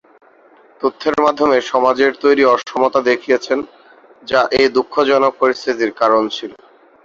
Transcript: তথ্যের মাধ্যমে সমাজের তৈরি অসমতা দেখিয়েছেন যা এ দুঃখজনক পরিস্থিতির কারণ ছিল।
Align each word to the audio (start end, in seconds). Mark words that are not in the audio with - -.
তথ্যের 0.81 1.15
মাধ্যমে 1.21 1.57
সমাজের 1.71 2.11
তৈরি 2.23 2.43
অসমতা 2.47 2.99
দেখিয়েছেন 3.09 3.59
যা 4.27 4.41
এ 4.53 4.63
দুঃখজনক 4.75 5.33
পরিস্থিতির 5.41 5.91
কারণ 6.01 6.23
ছিল। 6.35 6.51